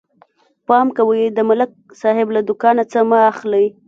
پام 0.67 0.87
کوئ، 0.97 1.23
د 1.37 1.39
ملک 1.49 1.71
صاحب 2.01 2.27
له 2.35 2.41
دوکان 2.47 2.77
څه 2.91 2.99
مه 3.09 3.19
اخلئ. 3.31 3.65